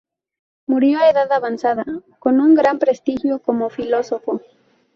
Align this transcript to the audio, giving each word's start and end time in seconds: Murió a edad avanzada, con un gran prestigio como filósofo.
Murió 0.65 0.97
a 0.97 1.11
edad 1.11 1.31
avanzada, 1.31 1.85
con 2.17 2.39
un 2.39 2.55
gran 2.55 2.79
prestigio 2.79 3.37
como 3.37 3.69
filósofo. 3.69 4.41